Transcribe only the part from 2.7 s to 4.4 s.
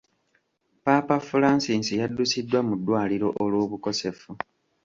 ddwaliro olw’obukosefu.